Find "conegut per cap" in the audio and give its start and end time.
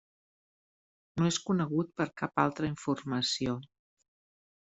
1.49-2.43